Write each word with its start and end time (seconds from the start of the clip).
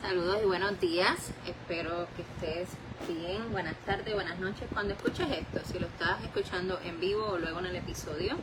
Saludos 0.00 0.38
y 0.42 0.46
buenos 0.46 0.80
días. 0.80 1.32
Espero 1.46 2.08
que 2.16 2.22
estés 2.22 2.70
bien. 3.06 3.52
Buenas 3.52 3.76
tardes, 3.84 4.14
buenas 4.14 4.38
noches. 4.38 4.66
Cuando 4.72 4.94
escuches 4.94 5.28
esto, 5.30 5.60
si 5.70 5.78
lo 5.78 5.86
estás 5.86 6.22
escuchando 6.24 6.80
en 6.82 6.98
vivo 6.98 7.26
o 7.26 7.38
luego 7.38 7.58
en 7.58 7.66
el 7.66 7.76
episodio, 7.76 8.36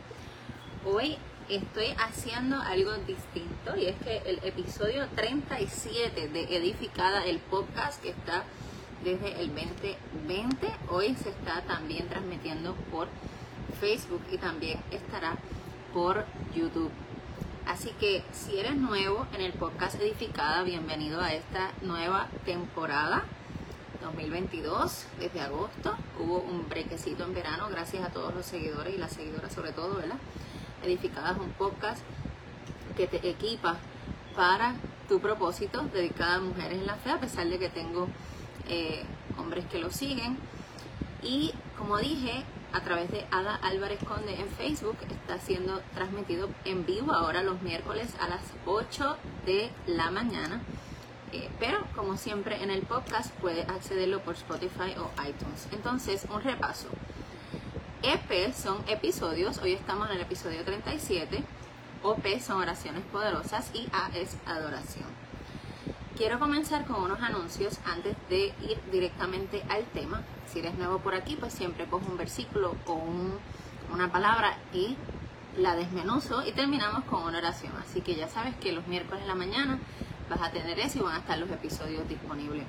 hoy 0.85 1.17
estoy 1.49 1.87
haciendo 1.97 2.61
algo 2.61 2.93
distinto 3.07 3.75
y 3.75 3.87
es 3.87 3.95
que 3.97 4.17
el 4.27 4.39
episodio 4.43 5.07
37 5.15 6.27
de 6.27 6.55
Edificada, 6.55 7.25
el 7.25 7.39
podcast 7.39 7.99
que 8.03 8.09
está 8.09 8.43
desde 9.03 9.41
el 9.41 9.47
2020, 9.47 10.67
hoy 10.89 11.15
se 11.15 11.29
está 11.29 11.63
también 11.63 12.07
transmitiendo 12.09 12.75
por 12.91 13.07
Facebook 13.81 14.21
y 14.31 14.37
también 14.37 14.79
estará 14.91 15.35
por 15.93 16.25
YouTube. 16.55 16.91
Así 17.69 17.91
que 17.99 18.23
si 18.31 18.57
eres 18.57 18.75
nuevo 18.75 19.27
en 19.31 19.41
el 19.41 19.53
podcast 19.53 19.93
Edificada, 20.01 20.63
bienvenido 20.63 21.21
a 21.21 21.31
esta 21.33 21.69
nueva 21.83 22.27
temporada 22.43 23.25
2022 24.01 25.05
desde 25.19 25.41
agosto. 25.41 25.95
Hubo 26.19 26.39
un 26.39 26.67
brequecito 26.67 27.25
en 27.25 27.35
verano 27.35 27.69
gracias 27.69 28.03
a 28.03 28.09
todos 28.09 28.33
los 28.33 28.47
seguidores 28.47 28.95
y 28.95 28.97
las 28.97 29.11
seguidoras 29.11 29.53
sobre 29.53 29.71
todo, 29.71 29.97
¿verdad? 29.97 30.17
Edificada 30.83 31.33
es 31.33 31.37
un 31.37 31.51
podcast 31.51 32.01
que 32.97 33.05
te 33.05 33.29
equipa 33.29 33.77
para 34.35 34.73
tu 35.07 35.19
propósito 35.19 35.83
dedicada 35.93 36.37
a 36.37 36.39
mujeres 36.39 36.79
en 36.79 36.87
la 36.87 36.95
fe, 36.95 37.11
a 37.11 37.19
pesar 37.19 37.47
de 37.49 37.59
que 37.59 37.69
tengo 37.69 38.07
eh, 38.67 39.03
hombres 39.37 39.65
que 39.67 39.77
lo 39.77 39.91
siguen. 39.91 40.39
Y 41.21 41.53
como 41.77 41.99
dije, 41.99 42.43
a 42.73 42.81
través 42.81 43.09
de 43.11 43.25
Ada 43.31 43.55
Álvarez 43.55 43.99
Conde 44.03 44.39
en 44.39 44.47
Facebook. 44.49 44.97
Está 45.09 45.39
siendo 45.39 45.81
transmitido 45.95 46.49
en 46.65 46.85
vivo 46.85 47.13
ahora 47.13 47.43
los 47.43 47.61
miércoles 47.61 48.13
a 48.19 48.27
las 48.27 48.41
8 48.65 49.17
de 49.45 49.69
la 49.87 50.11
mañana. 50.11 50.61
Eh, 51.31 51.49
pero 51.59 51.85
como 51.95 52.17
siempre 52.17 52.63
en 52.63 52.71
el 52.71 52.81
podcast 52.81 53.31
puede 53.35 53.61
accederlo 53.63 54.19
por 54.21 54.35
Spotify 54.35 54.95
o 54.97 55.11
iTunes. 55.27 55.67
Entonces, 55.71 56.25
un 56.31 56.41
repaso. 56.41 56.87
EP 58.01 58.53
son 58.53 58.77
episodios, 58.87 59.57
hoy 59.57 59.73
estamos 59.73 60.09
en 60.09 60.15
el 60.15 60.21
episodio 60.21 60.63
37. 60.63 61.43
OP 62.01 62.25
son 62.39 62.61
oraciones 62.61 63.03
poderosas 63.11 63.71
y 63.73 63.87
A 63.91 64.09
es 64.15 64.37
adoración. 64.45 65.28
Quiero 66.19 66.37
comenzar 66.37 66.85
con 66.85 67.01
unos 67.01 67.21
anuncios 67.21 67.79
antes 67.85 68.13
de 68.29 68.47
ir 68.47 68.77
directamente 68.91 69.63
al 69.69 69.85
tema. 69.85 70.21
Si 70.51 70.59
eres 70.59 70.77
nuevo 70.77 70.99
por 70.99 71.15
aquí, 71.15 71.37
pues 71.37 71.53
siempre 71.53 71.85
cojo 71.85 72.11
un 72.11 72.17
versículo 72.17 72.75
o 72.87 73.01
una 73.93 74.11
palabra 74.11 74.57
y 74.73 74.97
la 75.55 75.77
desmenuzo 75.77 76.45
y 76.45 76.51
terminamos 76.51 77.05
con 77.05 77.23
una 77.23 77.37
oración. 77.37 77.71
Así 77.81 78.01
que 78.01 78.15
ya 78.15 78.27
sabes 78.27 78.53
que 78.57 78.73
los 78.73 78.85
miércoles 78.87 79.21
en 79.21 79.29
la 79.29 79.35
mañana 79.35 79.79
vas 80.29 80.41
a 80.41 80.51
tener 80.51 80.77
eso 80.81 80.99
y 80.99 81.03
van 81.03 81.15
a 81.15 81.19
estar 81.19 81.37
los 81.37 81.49
episodios 81.51 82.05
disponibles. 82.09 82.65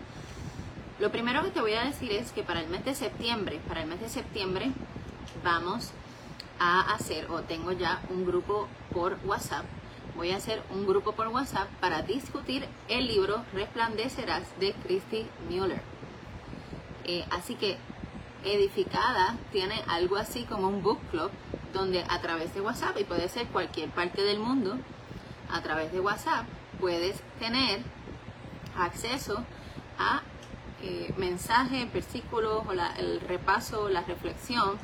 Lo 1.00 1.10
primero 1.10 1.42
que 1.42 1.50
te 1.50 1.60
voy 1.60 1.72
a 1.74 1.82
decir 1.82 2.12
es 2.12 2.30
que 2.30 2.44
para 2.44 2.60
el 2.60 2.68
mes 2.68 2.84
de 2.84 2.94
septiembre, 2.94 3.58
para 3.66 3.82
el 3.82 3.88
mes 3.88 4.00
de 4.00 4.10
septiembre 4.10 4.70
vamos 5.42 5.90
a 6.60 6.94
hacer 6.94 7.28
o 7.28 7.40
tengo 7.40 7.72
ya 7.72 8.00
un 8.10 8.24
grupo 8.24 8.68
por 8.92 9.18
WhatsApp. 9.24 9.64
Voy 10.20 10.32
a 10.32 10.36
hacer 10.36 10.62
un 10.68 10.86
grupo 10.86 11.12
por 11.12 11.28
WhatsApp 11.28 11.66
para 11.80 12.02
discutir 12.02 12.68
el 12.88 13.06
libro 13.06 13.42
Resplandecerás 13.54 14.42
de 14.60 14.74
Christy 14.74 15.27
Mueller. 15.48 15.80
Eh, 17.06 17.24
así 17.30 17.54
que 17.54 17.78
Edificada 18.44 19.38
tiene 19.50 19.82
algo 19.88 20.18
así 20.18 20.42
como 20.42 20.68
un 20.68 20.82
book 20.82 20.98
club 21.10 21.30
donde 21.72 22.04
a 22.06 22.20
través 22.20 22.52
de 22.52 22.60
WhatsApp, 22.60 22.98
y 23.00 23.04
puede 23.04 23.30
ser 23.30 23.46
cualquier 23.46 23.88
parte 23.88 24.20
del 24.20 24.40
mundo, 24.40 24.77
a 25.50 25.62
través 25.62 25.90
de 25.90 26.00
WhatsApp 26.00 26.44
puedes 26.78 27.22
tener 27.38 27.80
acceso 28.77 29.42
a 29.98 30.20
eh, 30.82 31.14
mensajes, 31.16 31.90
versículos 31.94 32.62
o 32.68 32.72
el 32.72 33.22
repaso, 33.22 33.88
la 33.88 34.02
reflexión 34.02 34.77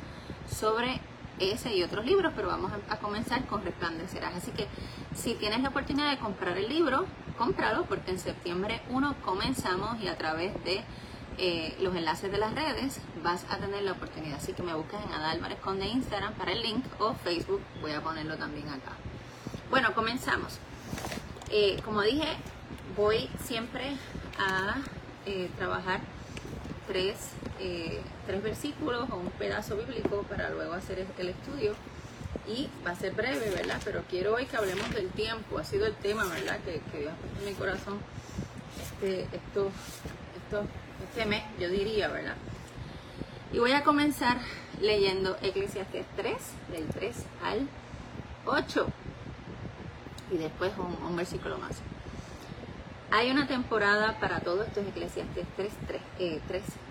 sobre 0.49 0.99
ese 1.39 1.75
y 1.75 1.83
otros 1.83 2.05
libros, 2.05 2.33
pero 2.35 2.47
vamos 2.47 2.71
a, 2.89 2.97
comenzar 2.97 3.45
con 3.45 3.63
Resplandecerás. 3.63 4.35
Así 4.35 4.51
que 4.51 4.67
si 5.15 5.35
tienes 5.35 5.61
la 5.61 5.69
oportunidad 5.69 6.09
de 6.11 6.17
comprar 6.17 6.57
el 6.57 6.69
libro, 6.69 7.05
cómpralo 7.37 7.85
porque 7.85 8.11
en 8.11 8.19
septiembre 8.19 8.81
1 8.89 9.15
comenzamos 9.23 10.01
y 10.01 10.07
a 10.07 10.17
través 10.17 10.53
de 10.63 10.83
eh, 11.37 11.77
los 11.81 11.95
enlaces 11.95 12.31
de 12.31 12.37
las 12.37 12.53
redes, 12.55 12.99
vas 13.23 13.45
a 13.49 13.57
tener 13.57 13.83
la 13.83 13.91
oportunidad. 13.91 14.37
Así 14.37 14.53
que 14.53 14.63
me 14.63 14.73
buscas 14.73 15.05
en 15.05 15.13
Ada 15.13 15.31
Álvarez 15.31 15.59
Conde 15.59 15.85
Instagram 15.87 16.33
para 16.33 16.51
el 16.51 16.61
link 16.61 16.83
o 16.99 17.13
Facebook, 17.13 17.61
voy 17.81 17.91
a 17.91 18.01
ponerlo 18.01 18.37
también 18.37 18.67
acá. 18.69 18.93
Bueno, 19.69 19.93
comenzamos. 19.93 20.59
Eh, 21.49 21.79
como 21.85 22.01
dije, 22.01 22.27
voy 22.95 23.29
siempre 23.43 23.95
a 24.39 24.77
eh, 25.25 25.49
trabajar 25.57 25.99
tres, 26.87 27.31
tres 28.25 28.43
versículos 28.43 29.09
o 29.09 29.15
un 29.15 29.29
pedazo 29.31 29.77
bíblico 29.77 30.23
para 30.23 30.49
luego 30.49 30.73
hacer 30.73 31.05
el 31.17 31.29
estudio. 31.29 31.75
Y 32.47 32.69
va 32.85 32.91
a 32.91 32.95
ser 32.95 33.13
breve, 33.13 33.49
¿verdad? 33.49 33.81
Pero 33.83 34.03
quiero 34.09 34.35
hoy 34.35 34.45
que 34.45 34.57
hablemos 34.57 34.89
del 34.93 35.09
tiempo. 35.09 35.57
Ha 35.57 35.63
sido 35.63 35.85
el 35.85 35.95
tema, 35.95 36.25
¿verdad? 36.25 36.59
Que, 36.63 36.81
que 36.91 36.99
Dios 36.99 37.13
ha 37.13 37.17
puesto 37.17 37.39
en 37.39 37.45
mi 37.45 37.53
corazón 37.53 37.99
este, 38.81 39.21
esto, 39.35 39.71
esto 40.43 40.63
este 41.03 41.25
mes, 41.25 41.43
yo 41.59 41.69
diría, 41.69 42.07
¿verdad? 42.07 42.35
Y 43.51 43.59
voy 43.59 43.71
a 43.71 43.83
comenzar 43.83 44.37
leyendo 44.81 45.37
Eclesiastes 45.41 46.05
3, 46.15 46.35
del 46.71 46.87
3 46.87 47.15
al 47.43 47.67
8. 48.45 48.87
Y 50.31 50.37
después 50.37 50.71
un, 50.77 51.15
versículo 51.15 51.57
más. 51.57 51.77
Hay 53.09 53.31
una 53.31 53.47
temporada 53.47 54.19
para 54.19 54.41
todo, 54.41 54.63
esto 54.63 54.81
es 54.81 54.87
Eclesiastes 54.87 55.47
3, 55.55 55.71
3, 55.87 56.01
eh, 56.19 56.41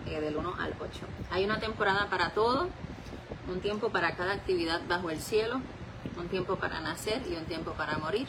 eh, 0.07 0.21
del 0.21 0.37
1 0.37 0.55
al 0.59 0.75
8. 0.81 1.01
Hay 1.31 1.45
una 1.45 1.61
temporada 1.61 2.09
para 2.09 2.31
todo, 2.31 2.69
un 3.49 3.61
tiempo 3.61 3.91
para 3.91 4.17
cada 4.17 4.33
actividad 4.33 4.81
bajo 4.89 5.11
el 5.11 5.21
cielo, 5.21 5.61
un 6.19 6.29
tiempo 6.29 6.57
para 6.57 6.81
nacer 6.81 7.21
y 7.31 7.37
un 7.37 7.45
tiempo 7.45 7.73
para 7.73 7.99
morir, 7.99 8.29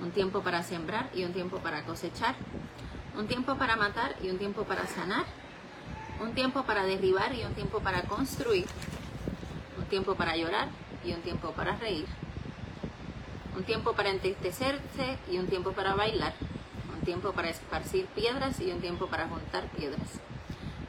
un 0.00 0.12
tiempo 0.12 0.42
para 0.42 0.62
sembrar 0.62 1.10
y 1.12 1.24
un 1.24 1.32
tiempo 1.32 1.58
para 1.58 1.82
cosechar, 1.82 2.36
un 3.18 3.26
tiempo 3.26 3.56
para 3.56 3.74
matar 3.74 4.14
y 4.22 4.30
un 4.30 4.38
tiempo 4.38 4.62
para 4.62 4.86
sanar, 4.86 5.24
un 6.22 6.32
tiempo 6.32 6.62
para 6.62 6.84
derribar 6.84 7.34
y 7.34 7.42
un 7.42 7.54
tiempo 7.54 7.80
para 7.80 8.02
construir, 8.02 8.66
un 9.76 9.84
tiempo 9.86 10.14
para 10.14 10.36
llorar 10.36 10.68
y 11.04 11.12
un 11.12 11.22
tiempo 11.22 11.50
para 11.50 11.74
reír, 11.76 12.06
un 13.56 13.64
tiempo 13.64 13.94
para 13.94 14.10
entristecerse 14.10 15.18
y 15.28 15.38
un 15.38 15.48
tiempo 15.48 15.72
para 15.72 15.94
bailar, 15.94 16.34
tiempo 17.04 17.32
para 17.32 17.50
esparcir 17.50 18.06
piedras 18.06 18.60
y 18.60 18.70
un 18.70 18.80
tiempo 18.80 19.06
para 19.06 19.28
juntar 19.28 19.64
piedras, 19.68 20.20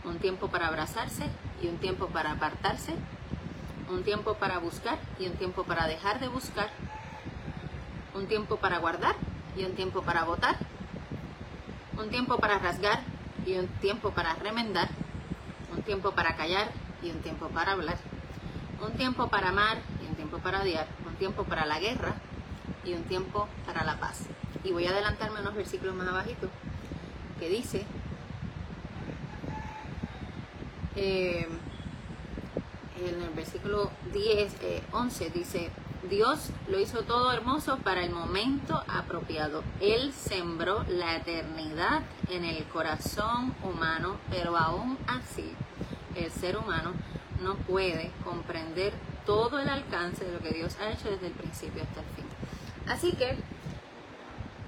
un 0.03 0.17
tiempo 0.19 0.47
para 0.47 0.67
abrazarse 0.67 1.25
y 1.61 1.67
un 1.67 1.77
tiempo 1.77 2.07
para 2.07 2.31
apartarse, 2.31 2.93
un 3.89 4.03
tiempo 4.03 4.35
para 4.35 4.57
buscar 4.59 4.97
y 5.19 5.27
un 5.27 5.33
tiempo 5.33 5.63
para 5.63 5.87
dejar 5.87 6.19
de 6.19 6.27
buscar, 6.27 6.69
un 8.13 8.27
tiempo 8.27 8.57
para 8.57 8.79
guardar 8.79 9.15
y 9.57 9.63
un 9.65 9.75
tiempo 9.75 10.01
para 10.01 10.23
votar 10.23 10.57
un 11.97 12.09
tiempo 12.09 12.37
para 12.37 12.59
rasgar 12.59 12.99
y 13.45 13.57
un 13.57 13.67
tiempo 13.67 14.11
para 14.11 14.35
remendar, 14.35 14.89
un 15.75 15.81
tiempo 15.83 16.11
para 16.11 16.35
callar 16.35 16.69
y 17.01 17.09
un 17.09 17.21
tiempo 17.21 17.47
para 17.49 17.71
hablar, 17.71 17.97
un 18.85 18.93
tiempo 18.93 19.27
para 19.29 19.49
amar 19.49 19.77
y 20.03 20.09
un 20.09 20.15
tiempo 20.15 20.39
para 20.39 20.61
odiar, 20.61 20.87
un 21.07 21.15
tiempo 21.15 21.43
para 21.43 21.65
la 21.65 21.79
guerra 21.79 22.15
y 22.85 22.93
un 22.93 23.03
tiempo 23.03 23.47
para 23.65 23.83
la 23.83 23.99
paz. 23.99 24.21
Y 24.63 24.71
voy 24.71 24.85
a 24.85 24.91
adelantarme 24.91 25.41
unos 25.41 25.55
versículos 25.55 25.95
más 25.95 26.07
abajito 26.07 26.49
que 27.39 27.49
dice, 27.49 27.85
eh, 30.95 31.47
en 33.05 33.21
el 33.21 33.29
versículo 33.31 33.91
10, 34.13 34.55
11 34.91 35.25
eh, 35.25 35.31
dice, 35.33 35.71
Dios 36.09 36.49
lo 36.69 36.79
hizo 36.79 37.03
todo 37.03 37.31
hermoso 37.31 37.77
para 37.77 38.03
el 38.03 38.11
momento 38.11 38.83
apropiado. 38.87 39.63
Él 39.81 40.13
sembró 40.13 40.85
la 40.87 41.17
eternidad 41.17 42.03
en 42.29 42.45
el 42.45 42.63
corazón 42.65 43.55
humano, 43.63 44.17
pero 44.29 44.55
aún 44.55 44.97
así 45.07 45.51
el 46.15 46.31
ser 46.31 46.57
humano 46.57 46.93
no 47.41 47.55
puede 47.55 48.11
comprender 48.23 48.93
todo 49.25 49.59
el 49.59 49.67
alcance 49.67 50.23
de 50.23 50.31
lo 50.31 50.39
que 50.39 50.51
Dios 50.51 50.77
ha 50.79 50.91
hecho 50.91 51.09
desde 51.09 51.27
el 51.27 51.33
principio 51.33 51.83
hasta 51.83 52.01
el 52.01 52.07
fin. 52.15 52.25
Así 52.87 53.13
que 53.13 53.35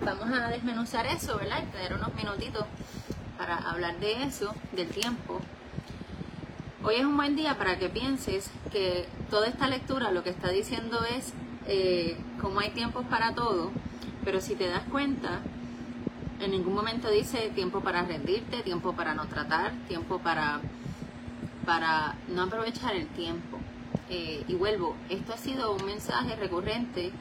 vamos 0.04 0.30
a 0.32 0.48
desmenuzar 0.48 1.06
eso, 1.06 1.38
¿verdad? 1.38 1.64
Y 1.64 1.72
tener 1.72 1.94
unos 1.94 2.14
minutitos 2.16 2.66
para 3.38 3.58
hablar 3.58 4.00
de 4.00 4.24
eso, 4.24 4.56
del 4.72 4.88
tiempo. 4.88 5.40
Hoy 6.84 6.96
es 6.96 7.06
un 7.06 7.16
buen 7.16 7.36
día 7.36 7.58
para 7.58 7.78
que 7.78 7.90
pienses 7.90 8.50
que 8.72 9.06
toda 9.30 9.48
esta 9.48 9.68
lectura 9.68 10.12
lo 10.12 10.24
que 10.24 10.32
está 10.32 10.50
diciendo 10.50 11.00
es 11.04 11.34
eh, 11.68 12.18
como 12.42 12.60
hay 12.60 12.72
tiempos 12.72 13.06
para 13.06 13.36
todo, 13.36 13.72
pero 14.24 14.42
si 14.42 14.56
te 14.56 14.68
das 14.68 14.84
cuenta, 14.92 15.42
en 16.40 16.52
ningún 16.52 16.74
momento 16.74 17.12
dice 17.12 17.52
tiempo 17.54 17.82
para 17.82 18.02
rendirte, 18.02 18.64
tiempo 18.64 18.94
para 18.94 19.14
no 19.14 19.28
tratar, 19.28 19.74
tiempo 19.88 20.18
para, 20.20 20.60
para 21.66 22.16
no 22.30 22.44
aprovechar 22.44 22.96
el 22.96 23.08
tiempo. 23.10 23.60
Eh, 24.10 24.44
y 24.48 24.56
vuelvo, 24.56 24.96
esto 25.10 25.34
ha 25.34 25.38
sido 25.38 25.76
un 25.76 25.86
mensaje 25.86 26.36
recurrente 26.36 27.12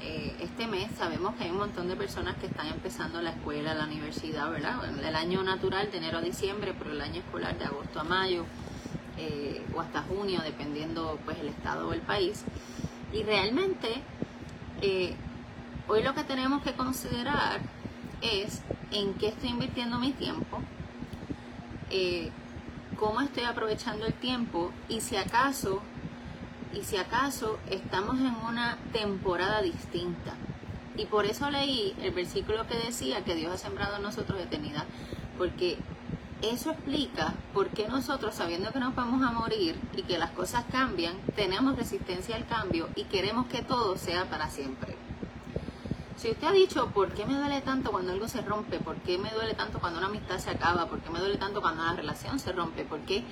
eh, 0.00 0.36
este 0.40 0.66
mes 0.66 0.88
sabemos 0.96 1.34
que 1.34 1.44
hay 1.44 1.50
un 1.50 1.58
montón 1.58 1.88
de 1.88 1.96
personas 1.96 2.36
que 2.36 2.46
están 2.46 2.68
empezando 2.68 3.20
la 3.20 3.30
escuela, 3.30 3.74
la 3.74 3.84
universidad, 3.84 4.50
¿verdad? 4.50 4.78
El 4.84 5.16
año 5.16 5.42
natural 5.42 5.90
de 5.90 5.98
enero 5.98 6.18
a 6.18 6.20
diciembre, 6.20 6.74
pero 6.78 6.92
el 6.92 7.00
año 7.00 7.20
escolar 7.20 7.58
de 7.58 7.64
agosto 7.64 8.00
a 8.00 8.04
mayo 8.04 8.44
eh, 9.16 9.64
o 9.74 9.80
hasta 9.80 10.02
junio, 10.02 10.40
dependiendo 10.44 11.18
pues 11.24 11.38
el 11.38 11.48
estado 11.48 11.88
o 11.88 11.92
el 11.92 12.00
país. 12.00 12.44
Y 13.12 13.22
realmente 13.24 14.02
eh, 14.82 15.16
hoy 15.88 16.02
lo 16.02 16.14
que 16.14 16.24
tenemos 16.24 16.62
que 16.62 16.74
considerar 16.74 17.60
es 18.20 18.62
en 18.92 19.14
qué 19.14 19.28
estoy 19.28 19.50
invirtiendo 19.50 19.98
mi 19.98 20.12
tiempo, 20.12 20.60
cómo 22.98 23.20
estoy 23.20 23.44
aprovechando 23.44 24.06
el 24.06 24.12
tiempo 24.14 24.72
y 24.88 25.00
si 25.00 25.16
acaso 25.16 25.82
y 26.72 26.82
si 26.84 26.96
acaso 26.96 27.58
estamos 27.70 28.18
en 28.18 28.34
una 28.46 28.78
temporada 28.92 29.62
distinta. 29.62 30.34
Y 30.96 31.06
por 31.06 31.26
eso 31.26 31.50
leí 31.50 31.94
el 32.02 32.10
versículo 32.12 32.66
que 32.66 32.76
decía 32.76 33.24
que 33.24 33.34
Dios 33.34 33.52
ha 33.52 33.58
sembrado 33.58 33.96
en 33.96 34.02
nosotros 34.02 34.40
eternidad, 34.40 34.84
porque 35.36 35.78
eso 36.42 36.70
explica 36.70 37.34
por 37.52 37.68
qué 37.68 37.88
nosotros, 37.88 38.34
sabiendo 38.34 38.72
que 38.72 38.80
nos 38.80 38.94
vamos 38.94 39.22
a 39.22 39.32
morir 39.32 39.78
y 39.96 40.02
que 40.02 40.18
las 40.18 40.30
cosas 40.30 40.64
cambian, 40.70 41.16
tenemos 41.34 41.76
resistencia 41.76 42.36
al 42.36 42.46
cambio 42.46 42.88
y 42.94 43.04
queremos 43.04 43.46
que 43.46 43.62
todo 43.62 43.96
sea 43.96 44.24
para 44.28 44.48
siempre. 44.50 44.96
Si 46.16 46.30
usted 46.30 46.48
ha 46.48 46.52
dicho, 46.52 46.88
¿por 46.88 47.12
qué 47.12 47.24
me 47.26 47.34
duele 47.34 47.60
tanto 47.60 47.92
cuando 47.92 48.12
algo 48.12 48.26
se 48.26 48.40
rompe? 48.42 48.80
¿Por 48.80 48.96
qué 48.96 49.18
me 49.18 49.30
duele 49.30 49.54
tanto 49.54 49.78
cuando 49.78 50.00
una 50.00 50.08
amistad 50.08 50.38
se 50.38 50.50
acaba? 50.50 50.86
¿Por 50.86 50.98
qué 50.98 51.10
me 51.10 51.20
duele 51.20 51.36
tanto 51.36 51.60
cuando 51.60 51.82
una 51.82 51.94
relación 51.94 52.40
se 52.40 52.50
rompe? 52.52 52.82
¿Por 52.84 52.98
qué, 53.00 53.22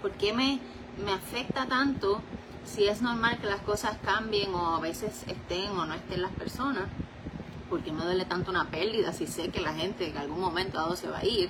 por 0.00 0.12
qué 0.12 0.32
me, 0.32 0.60
me 1.04 1.12
afecta 1.12 1.66
tanto 1.66 2.22
si 2.66 2.88
es 2.88 3.00
normal 3.00 3.38
que 3.38 3.46
las 3.46 3.60
cosas 3.60 3.96
cambien 4.04 4.52
o 4.54 4.76
a 4.76 4.80
veces 4.80 5.24
estén 5.28 5.70
o 5.70 5.86
no 5.86 5.94
estén 5.94 6.20
las 6.20 6.32
personas, 6.32 6.88
porque 7.70 7.92
me 7.92 8.04
duele 8.04 8.24
tanto 8.24 8.50
una 8.50 8.70
pérdida 8.70 9.12
si 9.12 9.26
sé 9.26 9.48
que 9.50 9.60
la 9.60 9.72
gente 9.72 10.08
en 10.08 10.16
algún 10.16 10.40
momento 10.40 10.78
dado 10.78 10.96
se 10.96 11.08
va 11.08 11.18
a 11.18 11.24
ir, 11.24 11.48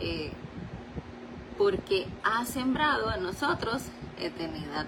eh, 0.00 0.32
porque 1.56 2.06
ha 2.22 2.44
sembrado 2.44 3.12
en 3.14 3.22
nosotros 3.22 3.82
eternidad. 4.18 4.86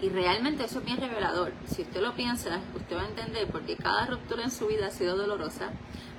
Y 0.00 0.08
realmente 0.08 0.64
eso 0.64 0.80
es 0.80 0.84
bien 0.84 0.98
revelador. 0.98 1.52
Si 1.66 1.82
usted 1.82 2.00
lo 2.00 2.14
piensa, 2.14 2.60
usted 2.74 2.96
va 2.96 3.02
a 3.02 3.08
entender 3.08 3.46
por 3.48 3.62
qué 3.62 3.76
cada 3.76 4.06
ruptura 4.06 4.42
en 4.42 4.50
su 4.50 4.66
vida 4.66 4.86
ha 4.86 4.90
sido 4.90 5.16
dolorosa, 5.16 5.70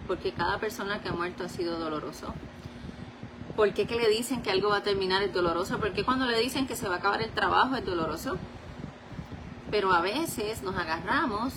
porque 0.07 0.31
cada 0.31 0.60
persona 0.60 1.01
que 1.01 1.10
ha 1.10 1.13
muerto 1.13 1.44
ha 1.44 1.50
sido 1.50 1.80
doloroso, 1.80 2.34
¿Por 3.55 3.71
qué 3.73 3.85
que 3.85 3.97
le 3.97 4.09
dicen 4.09 4.41
que 4.41 4.50
algo 4.50 4.69
va 4.69 4.77
a 4.77 4.83
terminar 4.83 5.21
es 5.21 5.31
doloroso? 5.31 5.79
¿Por 5.79 5.94
qué 5.94 6.03
cuando 6.03 6.25
le 6.25 6.39
dicen 6.39 6.65
que 6.65 6.75
se 6.75 6.88
va 6.88 6.95
a 6.95 6.97
acabar 6.97 7.21
el 7.21 7.29
trabajo 7.29 7.75
es 7.75 7.85
doloroso? 7.85 8.38
Pero 9.69 9.94
a 9.94 10.01
veces 10.01 10.63
nos 10.63 10.75
agarramos, 10.75 11.53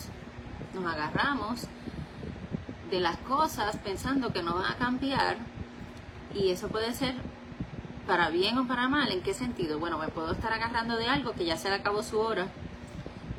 nos 0.75 0.93
agarramos 0.93 1.63
de 2.91 3.01
las 3.01 3.17
cosas 3.19 3.79
pensando 3.79 4.33
que 4.33 4.43
no 4.43 4.55
van 4.55 4.73
a 4.73 4.77
cambiar 4.77 5.39
y 6.35 6.51
eso 6.51 6.69
puede 6.69 6.93
ser 6.93 7.15
para 8.07 8.29
bien 8.29 8.59
o 8.59 8.69
para 8.69 8.89
mal. 8.89 9.11
¿En 9.11 9.23
qué 9.23 9.33
sentido? 9.33 9.79
Bueno, 9.79 9.97
me 9.97 10.09
puedo 10.09 10.33
estar 10.33 10.53
agarrando 10.53 10.97
de 10.97 11.09
algo 11.09 11.33
que 11.33 11.47
ya 11.47 11.57
se 11.57 11.71
le 11.71 11.77
acabó 11.77 12.03
su 12.03 12.19
hora 12.19 12.47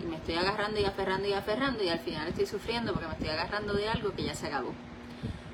y 0.04 0.08
me 0.08 0.16
estoy 0.16 0.36
agarrando 0.36 0.80
y 0.80 0.86
aferrando 0.86 1.28
y 1.28 1.34
aferrando 1.34 1.84
y 1.84 1.90
al 1.90 2.00
final 2.00 2.28
estoy 2.28 2.48
sufriendo 2.48 2.92
porque 2.92 3.08
me 3.08 3.14
estoy 3.14 3.30
agarrando 3.30 3.74
de 3.74 3.88
algo 3.88 4.14
que 4.14 4.24
ya 4.24 4.34
se 4.34 4.48
acabó. 4.48 4.74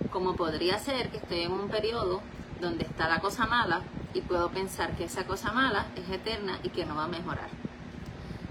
Como 0.09 0.38
podría 0.38 0.79
ser 0.79 1.09
que 1.09 1.17
estoy 1.17 1.41
en 1.41 1.51
un 1.51 1.67
periodo 1.67 2.21
donde 2.63 2.86
está 2.86 3.07
la 3.07 3.19
cosa 3.19 3.45
mala 3.45 3.81
y 4.13 4.21
puedo 4.21 4.50
pensar 4.50 4.95
que 4.95 5.04
esa 5.04 5.25
cosa 5.25 5.51
mala 5.51 5.88
es 5.95 6.10
eterna 6.10 6.57
y 6.63 6.69
que 6.69 6.86
no 6.86 6.95
va 6.95 7.04
a 7.04 7.07
mejorar. 7.07 7.50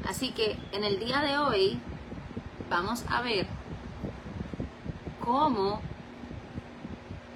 Así 0.09 0.32
que 0.32 0.59
en 0.73 0.85
el 0.85 0.99
día 0.99 1.20
de 1.20 1.38
hoy 1.38 1.81
vamos 2.69 3.05
a 3.09 3.23
ver 3.23 3.47
cómo 5.25 5.81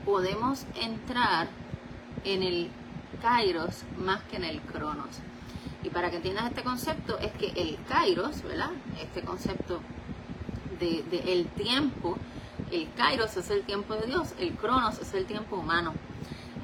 podemos 0.04 0.66
entrar 0.74 1.48
en 2.24 2.42
el 2.42 2.70
kairos 3.22 3.82
más 3.98 4.22
que 4.24 4.36
en 4.36 4.44
el 4.44 4.60
cronos. 4.60 5.18
Y 5.82 5.90
para 5.90 6.10
que 6.10 6.16
entiendas 6.16 6.46
este 6.46 6.62
concepto 6.62 7.18
es 7.18 7.32
que 7.32 7.48
el 7.60 7.78
kairos, 7.88 8.42
¿verdad? 8.42 8.70
Este 9.00 9.22
concepto 9.22 9.80
de, 10.80 11.04
de 11.10 11.32
el 11.32 11.46
tiempo, 11.46 12.18
el 12.70 12.92
kairos 12.94 13.36
es 13.36 13.50
el 13.50 13.62
tiempo 13.62 13.94
de 13.94 14.06
Dios, 14.06 14.34
el 14.38 14.54
cronos 14.56 14.98
es 14.98 15.14
el 15.14 15.26
tiempo 15.26 15.56
humano. 15.56 15.94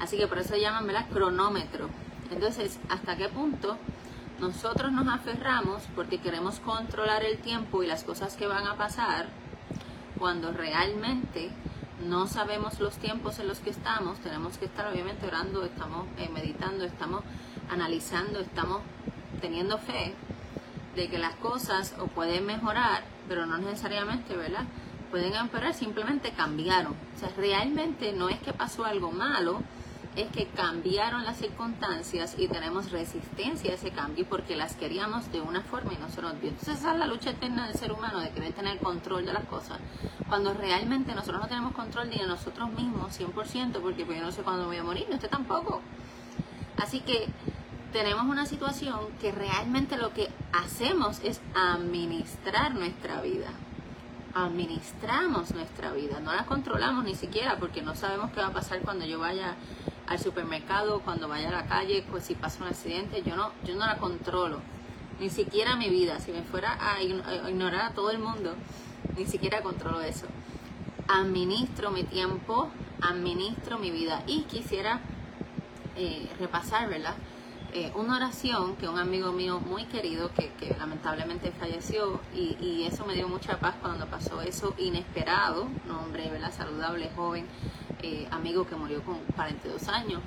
Así 0.03 0.17
que 0.17 0.27
por 0.27 0.37
eso 0.37 0.57
llaman 0.57 0.85
¿verdad? 0.85 1.05
cronómetro. 1.09 1.87
Entonces, 2.29 2.77
¿hasta 2.89 3.15
qué 3.15 3.29
punto 3.29 3.77
nosotros 4.41 4.91
nos 4.91 5.07
aferramos 5.07 5.83
porque 5.95 6.19
queremos 6.19 6.59
controlar 6.59 7.23
el 7.23 7.37
tiempo 7.37 7.83
y 7.83 7.87
las 7.87 8.03
cosas 8.03 8.35
que 8.35 8.45
van 8.45 8.67
a 8.67 8.75
pasar 8.75 9.27
cuando 10.19 10.51
realmente 10.51 11.51
no 12.05 12.27
sabemos 12.27 12.81
los 12.81 12.95
tiempos 12.95 13.39
en 13.39 13.47
los 13.47 13.59
que 13.59 13.69
estamos? 13.69 14.19
Tenemos 14.19 14.57
que 14.57 14.65
estar 14.65 14.91
obviamente 14.91 15.25
orando, 15.25 15.63
estamos 15.63 16.05
eh, 16.17 16.27
meditando, 16.33 16.83
estamos 16.83 17.21
analizando, 17.71 18.41
estamos 18.41 18.81
teniendo 19.39 19.77
fe 19.77 20.13
de 20.97 21.07
que 21.07 21.17
las 21.17 21.35
cosas 21.35 21.95
o 21.97 22.07
pueden 22.07 22.45
mejorar, 22.45 23.05
pero 23.29 23.45
no 23.45 23.57
necesariamente, 23.57 24.35
¿verdad? 24.35 24.65
Pueden 25.11 25.33
empeorar, 25.33 25.73
simplemente 25.73 26.31
cambiaron. 26.31 26.91
O 27.15 27.19
sea, 27.19 27.29
realmente 27.37 28.11
no 28.11 28.27
es 28.27 28.39
que 28.39 28.51
pasó 28.51 28.83
algo 28.83 29.09
malo, 29.09 29.61
es 30.15 30.29
que 30.31 30.47
cambiaron 30.47 31.23
las 31.23 31.37
circunstancias 31.37 32.35
y 32.37 32.47
tenemos 32.47 32.91
resistencia 32.91 33.71
a 33.71 33.75
ese 33.75 33.91
cambio 33.91 34.25
porque 34.29 34.55
las 34.55 34.75
queríamos 34.75 35.31
de 35.31 35.41
una 35.41 35.61
forma 35.61 35.93
y 35.93 35.97
no 35.97 36.09
se 36.09 36.21
nos. 36.21 36.33
Entonces 36.33 36.79
esa 36.79 36.93
es 36.93 36.99
la 36.99 37.07
lucha 37.07 37.31
eterna 37.31 37.67
del 37.67 37.75
ser 37.75 37.91
humano 37.91 38.19
de 38.19 38.29
querer 38.31 38.53
tener 38.53 38.77
control 38.79 39.25
de 39.25 39.33
las 39.33 39.45
cosas, 39.45 39.79
cuando 40.27 40.53
realmente 40.53 41.13
nosotros 41.15 41.41
no 41.41 41.47
tenemos 41.47 41.73
control 41.73 42.09
ni 42.09 42.17
de 42.17 42.27
nosotros 42.27 42.71
mismos 42.71 43.19
100%, 43.19 43.81
porque 43.81 44.05
pues 44.05 44.19
yo 44.19 44.25
no 44.25 44.31
sé 44.31 44.43
cuándo 44.43 44.65
voy 44.65 44.77
a 44.77 44.83
morir, 44.83 45.05
ni 45.09 45.15
usted 45.15 45.29
tampoco. 45.29 45.81
Así 46.77 47.01
que 47.01 47.27
tenemos 47.91 48.25
una 48.25 48.45
situación 48.45 48.99
que 49.21 49.31
realmente 49.31 49.97
lo 49.97 50.13
que 50.13 50.29
hacemos 50.51 51.19
es 51.23 51.41
administrar 51.53 52.73
nuestra 52.73 53.21
vida 53.21 53.51
administramos 54.35 55.51
nuestra 55.51 55.91
vida, 55.91 56.19
no 56.19 56.33
la 56.33 56.45
controlamos 56.45 57.05
ni 57.05 57.15
siquiera 57.15 57.57
porque 57.57 57.81
no 57.81 57.95
sabemos 57.95 58.31
qué 58.31 58.41
va 58.41 58.47
a 58.47 58.53
pasar 58.53 58.79
cuando 58.81 59.05
yo 59.05 59.19
vaya 59.19 59.55
al 60.13 60.19
supermercado, 60.19 61.01
cuando 61.01 61.27
vaya 61.27 61.49
a 61.49 61.51
la 61.51 61.65
calle, 61.65 62.05
pues 62.09 62.23
si 62.23 62.35
pasa 62.35 62.63
un 62.63 62.69
accidente, 62.69 63.23
yo 63.23 63.35
no, 63.35 63.51
yo 63.65 63.75
no 63.75 63.85
la 63.85 63.97
controlo, 63.97 64.59
ni 65.19 65.29
siquiera 65.29 65.75
mi 65.75 65.89
vida, 65.89 66.19
si 66.19 66.31
me 66.31 66.43
fuera 66.43 66.77
a 66.79 67.01
ignorar 67.01 67.81
a 67.81 67.93
todo 67.93 68.11
el 68.11 68.19
mundo, 68.19 68.53
ni 69.17 69.25
siquiera 69.25 69.61
controlo 69.61 70.01
eso. 70.01 70.27
Administro 71.07 71.91
mi 71.91 72.03
tiempo, 72.03 72.69
administro 73.01 73.79
mi 73.79 73.91
vida 73.91 74.23
y 74.27 74.43
quisiera 74.43 75.01
eh, 75.95 76.29
repasar, 76.39 76.89
¿verdad? 76.89 77.15
Eh, 77.75 77.91
una 77.95 78.17
oración 78.17 78.75
que 78.75 78.87
un 78.87 78.99
amigo 78.99 79.31
mío 79.31 79.59
muy 79.59 79.85
querido, 79.85 80.29
que, 80.31 80.75
lamentablemente 80.77 81.51
falleció, 81.51 82.21
y, 82.35 82.83
eso 82.83 83.03
me 83.03 83.15
dio 83.15 83.27
mucha 83.27 83.59
paz 83.59 83.73
cuando 83.81 84.05
pasó 84.05 84.41
eso 84.43 84.75
inesperado, 84.77 85.63
un 85.63 85.91
hombre 85.91 86.29
¿verdad? 86.29 86.53
saludable, 86.53 87.09
joven, 87.15 87.47
eh, 88.03 88.27
amigo 88.29 88.67
que 88.67 88.75
murió 88.75 89.01
con 89.01 89.17
42 89.35 89.87
años, 89.87 90.21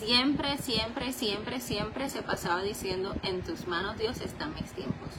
siempre, 0.00 0.58
siempre, 0.58 1.12
siempre, 1.12 1.60
siempre 1.60 2.10
se 2.10 2.22
pasaba 2.22 2.60
diciendo, 2.62 3.14
en 3.22 3.42
tus 3.42 3.68
manos 3.68 3.96
Dios 3.96 4.20
están 4.20 4.52
mis 4.54 4.72
tiempos. 4.72 5.10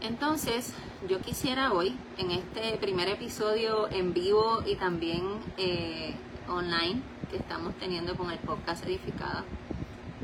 Entonces, 0.00 0.74
yo 1.08 1.20
quisiera 1.20 1.72
hoy, 1.72 1.96
en 2.18 2.30
este 2.30 2.78
primer 2.78 3.08
episodio 3.08 3.90
en 3.90 4.14
vivo 4.14 4.62
y 4.64 4.76
también 4.76 5.24
eh, 5.56 6.14
online 6.48 7.02
que 7.32 7.36
estamos 7.38 7.74
teniendo 7.80 8.16
con 8.16 8.30
el 8.30 8.38
podcast 8.38 8.84
Edificada, 8.86 9.44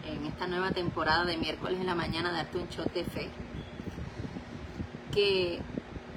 en 0.06 0.26
esta 0.26 0.46
nueva 0.46 0.70
temporada 0.70 1.24
de 1.24 1.36
miércoles 1.36 1.80
en 1.80 1.86
la 1.86 1.94
mañana, 1.94 2.32
darte 2.32 2.58
un 2.58 2.68
shot 2.68 2.92
de 2.92 3.04
fe, 3.04 3.30
que 5.12 5.60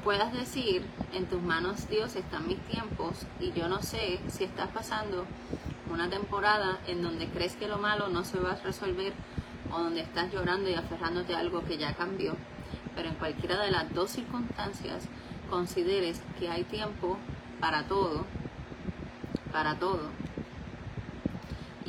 puedas 0.03 0.33
decir, 0.33 0.85
en 1.13 1.25
tus 1.25 1.41
manos 1.41 1.89
Dios 1.89 2.15
están 2.15 2.47
mis 2.47 2.59
tiempos 2.67 3.25
y 3.39 3.51
yo 3.51 3.67
no 3.67 3.81
sé 3.81 4.19
si 4.27 4.43
estás 4.43 4.69
pasando 4.69 5.25
una 5.91 6.09
temporada 6.09 6.79
en 6.87 7.01
donde 7.01 7.27
crees 7.27 7.55
que 7.55 7.67
lo 7.67 7.77
malo 7.77 8.09
no 8.09 8.23
se 8.23 8.39
va 8.39 8.51
a 8.51 8.55
resolver 8.55 9.13
o 9.71 9.79
donde 9.79 10.01
estás 10.01 10.31
llorando 10.31 10.69
y 10.69 10.75
aferrándote 10.75 11.35
a 11.35 11.39
algo 11.39 11.63
que 11.63 11.77
ya 11.77 11.93
cambió. 11.95 12.35
Pero 12.95 13.09
en 13.09 13.15
cualquiera 13.15 13.59
de 13.61 13.71
las 13.71 13.93
dos 13.93 14.11
circunstancias 14.11 15.03
consideres 15.49 16.21
que 16.37 16.49
hay 16.49 16.63
tiempo 16.63 17.17
para 17.59 17.83
todo, 17.87 18.25
para 19.51 19.75
todo. 19.75 20.09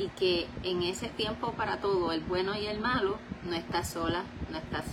Y 0.01 0.07
que 0.17 0.47
en 0.63 0.81
ese 0.81 1.09
tiempo 1.09 1.51
para 1.53 1.77
todo, 1.77 2.11
el 2.11 2.21
bueno 2.21 2.57
y 2.57 2.65
el 2.65 2.79
malo, 2.79 3.19
no 3.43 3.53
estás 3.53 3.89
sola, 3.89 4.23
no 4.51 4.57
estás 4.57 4.85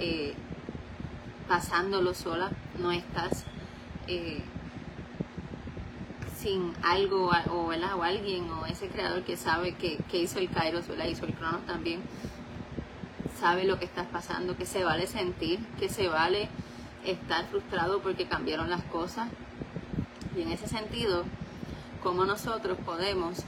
eh, 0.00 0.34
pasándolo 1.46 2.12
sola, 2.12 2.50
no 2.80 2.90
estás 2.90 3.44
eh, 4.08 4.42
sin 6.36 6.72
algo 6.82 7.30
o, 7.50 7.68
o 7.68 8.02
alguien 8.02 8.50
o 8.50 8.66
ese 8.66 8.88
creador 8.88 9.22
que 9.22 9.36
sabe 9.36 9.74
que, 9.74 10.18
hizo 10.18 10.40
el 10.40 10.50
Kairos, 10.50 10.88
¿verdad? 10.88 11.06
hizo 11.06 11.24
el 11.24 11.34
Cronos 11.34 11.64
también, 11.64 12.02
sabe 13.38 13.64
lo 13.64 13.78
que 13.78 13.84
estás 13.84 14.06
pasando, 14.06 14.56
que 14.56 14.66
se 14.66 14.82
vale 14.82 15.06
sentir, 15.06 15.60
que 15.78 15.88
se 15.88 16.08
vale 16.08 16.48
estar 17.04 17.46
frustrado 17.46 18.00
porque 18.00 18.26
cambiaron 18.26 18.70
las 18.70 18.82
cosas. 18.84 19.28
Y 20.36 20.42
en 20.42 20.50
ese 20.50 20.66
sentido, 20.66 21.24
cómo 22.02 22.24
nosotros 22.24 22.76
podemos 22.84 23.44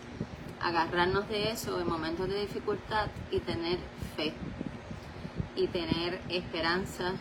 agarrarnos 0.60 1.28
de 1.28 1.50
eso 1.50 1.80
en 1.80 1.88
momentos 1.88 2.28
de 2.28 2.40
dificultad 2.40 3.08
y 3.30 3.40
tener 3.40 3.78
fe 4.16 4.32
y 5.56 5.66
tener 5.66 6.20
esperanza 6.28 7.12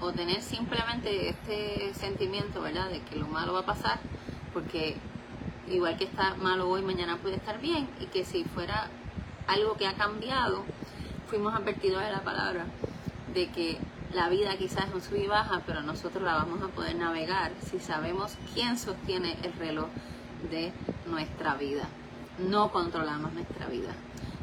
o 0.00 0.12
tener 0.12 0.42
simplemente 0.42 1.30
este 1.30 1.92
sentimiento, 1.94 2.60
¿verdad?, 2.60 2.90
de 2.90 3.00
que 3.00 3.16
lo 3.16 3.26
malo 3.26 3.54
va 3.54 3.60
a 3.60 3.66
pasar, 3.66 3.98
porque 4.52 4.96
igual 5.68 5.96
que 5.96 6.04
está 6.04 6.34
malo 6.34 6.68
hoy, 6.68 6.82
mañana 6.82 7.16
puede 7.16 7.36
estar 7.36 7.60
bien, 7.60 7.88
y 7.98 8.06
que 8.06 8.24
si 8.24 8.44
fuera 8.44 8.88
algo 9.46 9.74
que 9.76 9.86
ha 9.86 9.94
cambiado, 9.94 10.64
fuimos 11.28 11.54
advertidos 11.54 12.02
de 12.02 12.10
la 12.12 12.22
palabra, 12.22 12.66
de 13.34 13.48
que 13.48 13.78
la 14.12 14.28
vida 14.28 14.56
quizás 14.56 14.86
es 14.88 14.94
un 14.94 15.02
sub 15.02 15.16
y 15.16 15.26
baja, 15.26 15.62
pero 15.66 15.82
nosotros 15.82 16.22
la 16.22 16.34
vamos 16.34 16.62
a 16.62 16.68
poder 16.68 16.94
navegar 16.96 17.52
si 17.62 17.78
sabemos 17.78 18.36
quién 18.54 18.78
sostiene 18.78 19.36
el 19.42 19.52
reloj 19.54 19.88
de 20.50 20.72
nuestra 21.06 21.54
vida. 21.54 21.88
No 22.38 22.70
controlamos 22.70 23.32
nuestra 23.32 23.66
vida. 23.66 23.94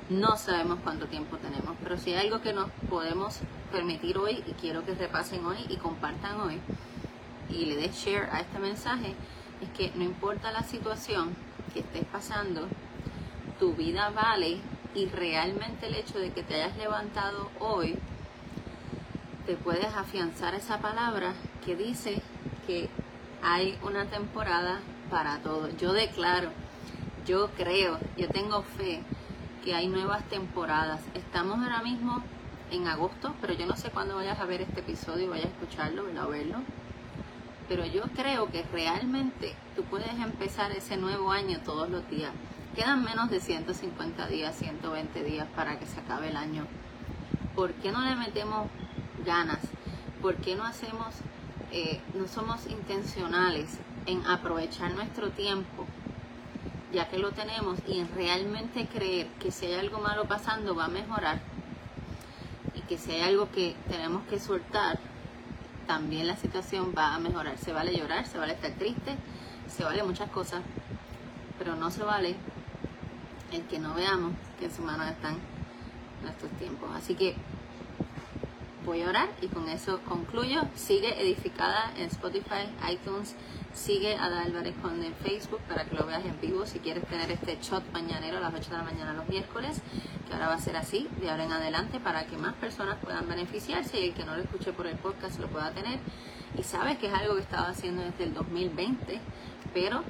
No 0.09 0.37
sabemos 0.37 0.79
cuánto 0.83 1.07
tiempo 1.07 1.37
tenemos, 1.37 1.75
pero 1.81 1.97
si 1.97 2.13
hay 2.13 2.27
algo 2.27 2.41
que 2.41 2.53
nos 2.53 2.69
podemos 2.89 3.39
permitir 3.71 4.17
hoy 4.17 4.43
y 4.45 4.51
quiero 4.53 4.85
que 4.85 4.93
repasen 4.93 5.45
hoy 5.45 5.57
y 5.69 5.77
compartan 5.77 6.39
hoy 6.41 6.59
y 7.49 7.65
le 7.65 7.75
des 7.75 7.95
share 7.95 8.29
a 8.31 8.41
este 8.41 8.59
mensaje, 8.59 9.15
es 9.61 9.69
que 9.69 9.91
no 9.95 10.03
importa 10.03 10.51
la 10.51 10.63
situación 10.63 11.35
que 11.73 11.79
estés 11.79 12.05
pasando, 12.05 12.67
tu 13.59 13.73
vida 13.73 14.09
vale 14.09 14.59
y 14.93 15.07
realmente 15.07 15.87
el 15.87 15.95
hecho 15.95 16.19
de 16.19 16.31
que 16.31 16.43
te 16.43 16.55
hayas 16.55 16.77
levantado 16.77 17.49
hoy 17.59 17.97
te 19.45 19.55
puedes 19.55 19.93
afianzar 19.93 20.55
esa 20.55 20.79
palabra 20.79 21.33
que 21.63 21.75
dice 21.75 22.21
que 22.65 22.89
hay 23.43 23.77
una 23.83 24.05
temporada 24.05 24.79
para 25.09 25.37
todo. 25.39 25.69
Yo 25.77 25.93
declaro, 25.93 26.49
yo 27.25 27.49
creo, 27.57 27.97
yo 28.17 28.27
tengo 28.29 28.61
fe 28.61 29.01
que 29.63 29.73
hay 29.73 29.87
nuevas 29.87 30.23
temporadas. 30.29 31.01
Estamos 31.15 31.59
ahora 31.59 31.81
mismo 31.81 32.21
en 32.71 32.87
agosto, 32.87 33.33
pero 33.41 33.53
yo 33.53 33.65
no 33.65 33.75
sé 33.75 33.89
cuándo 33.89 34.15
vayas 34.15 34.39
a 34.39 34.45
ver 34.45 34.61
este 34.61 34.81
episodio 34.81 35.29
vayas 35.29 35.47
a 35.47 35.49
escucharlo 35.49 36.03
o 36.03 36.29
verlo. 36.29 36.57
Pero 37.67 37.83
yo 37.85 38.03
creo 38.15 38.51
que 38.51 38.63
realmente 38.71 39.55
tú 39.75 39.83
puedes 39.83 40.13
empezar 40.19 40.71
ese 40.71 40.97
nuevo 40.97 41.31
año 41.31 41.59
todos 41.65 41.89
los 41.89 42.07
días. 42.09 42.31
Quedan 42.75 43.03
menos 43.03 43.31
de 43.31 43.39
150 43.39 44.27
días, 44.27 44.55
120 44.55 45.23
días 45.23 45.47
para 45.55 45.79
que 45.79 45.87
se 45.87 45.99
acabe 45.99 46.29
el 46.29 46.37
año. 46.37 46.67
¿Por 47.55 47.73
qué 47.73 47.91
no 47.91 48.01
le 48.01 48.15
metemos 48.15 48.67
ganas? 49.25 49.59
¿Por 50.21 50.35
qué 50.35 50.55
no 50.55 50.63
hacemos, 50.63 51.15
eh, 51.71 52.01
no 52.13 52.27
somos 52.27 52.67
intencionales 52.67 53.79
en 54.05 54.23
aprovechar 54.27 54.93
nuestro 54.93 55.31
tiempo, 55.31 55.87
ya 56.93 57.09
que 57.09 57.17
lo 57.17 57.31
tenemos, 57.31 57.79
y 57.87 57.99
en 57.99 58.13
realmente 58.15 58.87
creer 58.87 59.27
que 59.39 59.51
si 59.51 59.65
hay 59.65 59.73
algo 59.75 59.99
malo 59.99 60.25
pasando 60.25 60.75
va 60.75 60.85
a 60.85 60.89
mejorar? 60.89 61.39
Y 62.73 62.81
que 62.81 62.97
si 62.97 63.11
hay 63.11 63.21
algo 63.21 63.49
que 63.51 63.75
tenemos 63.89 64.23
que 64.27 64.39
soltar, 64.39 64.99
también 65.87 66.27
la 66.27 66.35
situación 66.35 66.93
va 66.97 67.15
a 67.15 67.19
mejorar. 67.19 67.57
Se 67.57 67.73
vale 67.73 67.95
llorar, 67.95 68.25
se 68.25 68.37
vale 68.37 68.53
estar 68.53 68.71
triste, 68.71 69.15
se 69.67 69.83
vale 69.83 70.03
muchas 70.03 70.29
cosas, 70.29 70.61
pero 71.57 71.75
no 71.75 71.91
se 71.91 72.03
vale 72.03 72.35
el 73.51 73.63
que 73.63 73.79
no 73.79 73.93
veamos 73.93 74.33
que 74.59 74.65
en 74.65 74.75
su 74.75 74.81
mano 74.81 75.03
están 75.03 75.37
nuestros 76.23 76.51
tiempos. 76.53 76.89
Así 76.95 77.15
que 77.15 77.35
voy 78.85 79.01
a 79.01 79.09
orar 79.09 79.29
y 79.41 79.47
con 79.47 79.67
eso 79.67 79.99
concluyo. 80.07 80.61
Sigue 80.75 81.19
edificada 81.21 81.91
en 81.97 82.05
Spotify, 82.05 82.69
iTunes, 82.89 83.35
sigue 83.73 84.15
a 84.15 84.25
Álvarez 84.25 84.75
Conde 84.81 85.07
en 85.07 85.15
Facebook 85.15 85.59
para 85.67 85.85
que 85.85 85.95
lo 85.95 86.05
veas 86.05 86.23
en 86.23 86.39
vivo 86.39 86.65
si 86.65 86.79
quieres 86.79 87.05
tener 87.07 87.31
este 87.31 87.57
shot 87.61 87.83
mañanero 87.91 88.37
a 88.37 88.41
las 88.41 88.53
8 88.53 88.69
de 88.69 88.77
la 88.77 88.83
mañana 88.83 89.13
los 89.13 89.27
miércoles, 89.27 89.81
que 90.27 90.33
ahora 90.33 90.49
va 90.49 90.53
a 90.53 90.59
ser 90.59 90.77
así 90.77 91.09
de 91.19 91.29
ahora 91.29 91.45
en 91.45 91.51
adelante 91.51 91.99
para 91.99 92.25
que 92.27 92.37
más 92.37 92.53
personas 92.53 92.97
puedan 93.01 93.27
beneficiarse 93.27 93.99
y 93.99 94.09
el 94.09 94.13
que 94.13 94.23
no 94.23 94.35
lo 94.35 94.43
escuche 94.43 94.71
por 94.71 94.87
el 94.87 94.97
podcast 94.97 95.39
lo 95.39 95.47
pueda 95.47 95.71
tener. 95.71 95.99
Y 96.57 96.63
sabes 96.63 96.97
que 96.99 97.07
es 97.07 97.13
algo 97.13 97.35
que 97.35 97.41
estaba 97.41 97.69
haciendo 97.69 98.03
desde 98.03 98.25
el 98.25 98.33
2020, 98.33 99.19
pero 99.73 100.03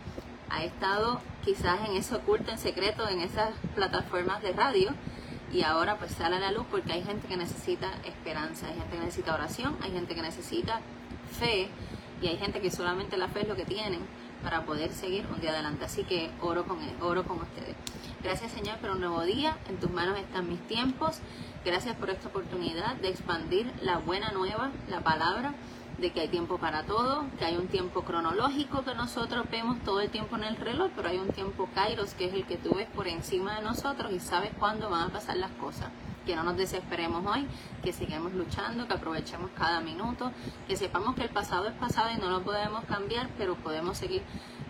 ha 0.49 0.63
estado 0.63 1.21
quizás 1.43 1.89
en 1.89 1.95
eso 1.95 2.17
oculto, 2.17 2.51
en 2.51 2.57
secreto, 2.57 3.07
en 3.07 3.21
esas 3.21 3.51
plataformas 3.73 4.41
de 4.43 4.51
radio 4.51 4.91
y 5.51 5.63
ahora 5.63 5.97
pues 5.97 6.11
sale 6.11 6.37
a 6.37 6.39
la 6.39 6.51
luz 6.51 6.65
porque 6.69 6.93
hay 6.93 7.03
gente 7.03 7.27
que 7.27 7.37
necesita 7.37 7.91
esperanza, 8.03 8.67
hay 8.67 8.75
gente 8.75 8.97
que 8.97 9.03
necesita 9.03 9.33
oración, 9.33 9.77
hay 9.81 9.91
gente 9.91 10.15
que 10.15 10.21
necesita 10.21 10.81
fe 11.39 11.69
y 12.21 12.27
hay 12.27 12.37
gente 12.37 12.61
que 12.61 12.71
solamente 12.71 13.17
la 13.17 13.27
fe 13.27 13.41
es 13.41 13.47
lo 13.47 13.55
que 13.55 13.65
tienen 13.65 14.01
para 14.43 14.65
poder 14.65 14.91
seguir 14.91 15.25
un 15.33 15.41
día 15.41 15.51
adelante. 15.51 15.85
Así 15.85 16.03
que 16.03 16.29
oro 16.41 16.65
con, 16.65 16.77
oro 17.01 17.23
con 17.23 17.41
ustedes. 17.41 17.75
Gracias 18.23 18.51
Señor 18.51 18.77
por 18.77 18.91
un 18.91 18.99
nuevo 18.99 19.21
día, 19.23 19.57
en 19.69 19.77
tus 19.77 19.91
manos 19.91 20.17
están 20.17 20.49
mis 20.49 20.61
tiempos. 20.67 21.19
Gracias 21.63 21.95
por 21.95 22.09
esta 22.09 22.27
oportunidad 22.27 22.95
de 22.97 23.09
expandir 23.09 23.71
la 23.81 23.97
buena 23.97 24.31
nueva, 24.31 24.71
la 24.89 25.01
palabra 25.01 25.53
de 25.97 26.11
que 26.11 26.21
hay 26.21 26.27
tiempo 26.27 26.57
para 26.57 26.83
todo, 26.83 27.25
que 27.39 27.45
hay 27.45 27.55
un 27.55 27.67
tiempo 27.67 28.01
cronológico 28.01 28.83
que 28.83 28.93
nosotros 28.95 29.45
vemos 29.49 29.79
todo 29.83 30.01
el 30.01 30.09
tiempo 30.09 30.35
en 30.35 30.43
el 30.43 30.57
reloj, 30.57 30.91
pero 30.95 31.09
hay 31.09 31.17
un 31.17 31.29
tiempo 31.29 31.69
kairos 31.73 32.13
que 32.13 32.25
es 32.25 32.33
el 32.33 32.45
que 32.45 32.57
tú 32.57 32.75
ves 32.75 32.87
por 32.93 33.07
encima 33.07 33.55
de 33.55 33.61
nosotros 33.61 34.11
y 34.11 34.19
sabes 34.19 34.51
cuándo 34.59 34.89
van 34.89 35.09
a 35.09 35.13
pasar 35.13 35.37
las 35.37 35.51
cosas. 35.51 35.89
Que 36.25 36.35
no 36.35 36.43
nos 36.43 36.57
desesperemos 36.57 37.23
hoy, 37.25 37.47
que 37.83 37.93
sigamos 37.93 38.33
luchando, 38.33 38.87
que 38.87 38.95
aprovechemos 38.95 39.51
cada 39.55 39.79
minuto, 39.79 40.31
que 40.67 40.75
sepamos 40.75 41.15
que 41.15 41.21
el 41.21 41.29
pasado 41.29 41.67
es 41.67 41.73
pasado 41.75 42.09
y 42.11 42.19
no 42.19 42.29
lo 42.29 42.41
podemos 42.41 42.83
cambiar, 42.85 43.29
pero 43.37 43.55
podemos 43.55 43.97
seguir 43.99 44.23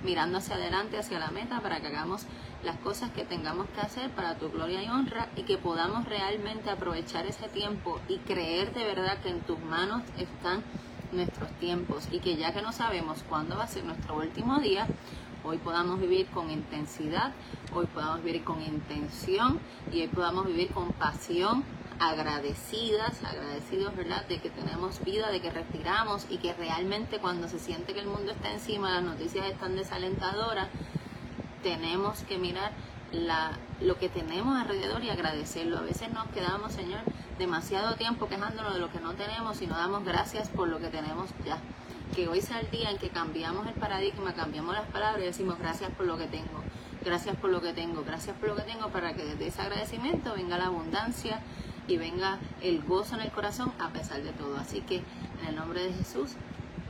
mirando 0.04 0.38
hacia 0.38 0.56
adelante, 0.56 1.00
hacia 1.00 1.18
la 1.18 1.32
meta, 1.32 1.62
para 1.62 1.80
que 1.80 1.88
hagamos 1.88 2.26
las 2.64 2.78
cosas 2.80 3.12
que 3.12 3.24
tengamos 3.24 3.68
que 3.70 3.82
hacer 3.82 4.10
para 4.12 4.38
tu 4.38 4.50
gloria 4.50 4.84
y 4.84 4.90
honra 4.90 5.30
y 5.36 5.44
que 5.44 5.58
podamos 5.58 6.06
realmente 6.06 6.70
aprovechar 6.70 7.26
ese 7.26 7.48
tiempo 7.48 8.00
y 8.10 8.18
creer 8.20 8.74
de 8.74 8.84
verdad 8.84 9.18
que 9.20 9.30
en 9.30 9.40
tus 9.42 9.60
manos 9.60 10.04
están 10.18 10.62
nuestros 11.16 11.50
tiempos 11.60 12.08
y 12.12 12.20
que 12.20 12.36
ya 12.36 12.54
que 12.54 12.62
no 12.62 12.72
sabemos 12.72 13.24
cuándo 13.28 13.58
va 13.58 13.64
a 13.64 13.68
ser 13.68 13.84
nuestro 13.84 14.18
último 14.18 14.60
día, 14.60 14.88
hoy 15.44 15.58
podamos 15.58 16.00
vivir 16.00 16.28
con 16.28 16.50
intensidad, 16.50 17.32
hoy 17.74 17.86
podamos 17.88 18.24
vivir 18.24 18.44
con 18.44 18.62
intención 18.62 19.60
y 19.92 20.02
hoy 20.02 20.08
podamos 20.08 20.48
vivir 20.48 20.72
con 20.72 20.92
pasión, 20.94 21.64
agradecidas, 22.00 23.24
agradecidos, 23.24 23.96
¿verdad? 23.96 24.26
De 24.28 24.40
que 24.40 24.50
tenemos 24.50 25.04
vida, 25.04 25.30
de 25.30 25.42
que 25.42 25.52
respiramos 25.52 26.26
y 26.30 26.38
que 26.38 26.54
realmente 26.54 27.20
cuando 27.20 27.48
se 27.48 27.60
siente 27.60 27.94
que 27.94 28.00
el 28.00 28.08
mundo 28.08 28.32
está 28.32 28.52
encima, 28.52 28.92
las 28.92 29.04
noticias 29.04 29.46
están 29.48 29.76
desalentadoras, 29.76 30.68
tenemos 31.64 32.20
que 32.22 32.38
mirar 32.38 32.72
la, 33.12 33.58
lo 33.82 33.98
que 33.98 34.10
tenemos 34.10 34.60
alrededor 34.60 35.04
y 35.04 35.10
agradecerlo. 35.10 35.78
A 35.78 35.82
veces 35.82 36.12
nos 36.12 36.28
quedamos, 36.28 36.74
Señor, 36.74 37.02
demasiado 37.38 37.96
tiempo 37.96 38.28
quejándonos 38.28 38.74
de 38.74 38.80
lo 38.80 38.92
que 38.92 39.00
no 39.00 39.14
tenemos 39.14 39.62
y 39.62 39.68
no 39.68 39.76
damos 39.76 40.04
gracias 40.06 40.50
por 40.50 40.68
lo 40.68 40.80
que 40.80 40.88
tenemos 40.88 41.30
ya. 41.46 41.58
Que 42.16 42.28
hoy 42.28 42.42
sea 42.42 42.60
el 42.60 42.70
día 42.72 42.92
en 42.92 42.98
que 42.98 43.10
cambiamos 43.10 43.68
el 43.68 43.74
paradigma, 43.74 44.34
cambiamos 44.34 44.76
las 44.76 44.88
palabras 44.88 45.22
y 45.22 45.26
decimos 45.26 45.58
gracias 45.60 45.92
por 45.92 46.06
lo 46.06 46.18
que 46.18 46.28
tengo, 46.28 46.64
gracias 47.04 47.36
por 47.36 47.50
lo 47.50 47.62
que 47.62 47.74
tengo, 47.74 48.04
gracias 48.04 48.38
por 48.38 48.50
lo 48.50 48.56
que 48.56 48.62
tengo 48.62 48.90
para 48.90 49.14
que 49.14 49.26
desde 49.26 49.48
ese 49.48 49.62
agradecimiento 49.62 50.34
venga 50.34 50.58
la 50.58 50.68
abundancia 50.68 51.42
y 51.88 51.98
venga 51.98 52.40
el 52.62 52.84
gozo 52.84 53.16
en 53.16 53.22
el 53.22 53.32
corazón 53.32 53.74
a 53.80 53.90
pesar 53.90 54.22
de 54.24 54.32
todo. 54.32 54.58
Así 54.58 54.82
que 54.82 54.98
en 55.42 55.48
el 55.50 55.56
nombre 55.56 55.84
de 55.84 55.94
Jesús, 55.94 56.32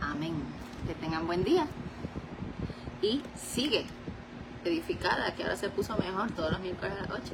amén. 0.02 0.34
Que 0.86 0.94
tengan 0.94 1.25
buen 1.25 1.44
día 1.44 1.66
y 3.02 3.22
sigue 3.36 3.86
edificada, 4.64 5.34
que 5.34 5.44
ahora 5.44 5.56
se 5.56 5.70
puso 5.70 5.98
mejor 5.98 6.32
todos 6.32 6.52
los 6.52 6.60
miércoles 6.60 6.94
a 6.98 7.02
las 7.02 7.12
8. 7.12 7.34